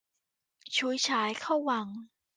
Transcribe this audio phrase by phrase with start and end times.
[0.75, 1.87] ฉุยฉายเข้าวัง